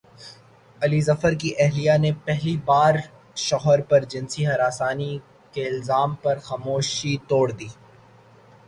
[0.81, 2.95] علی ظفر کی اہلیہ نے پہلی بار
[3.37, 5.17] شوہر پرجنسی ہراسانی
[5.53, 7.67] کے الزام پر خاموشی توڑ دی